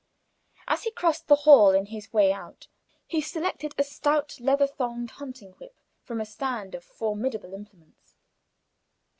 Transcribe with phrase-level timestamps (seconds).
[0.67, 2.67] As he crossed the hall in his way out,
[3.05, 8.15] he selected a stout leather thonged hunting whip from a stand of formidable implements.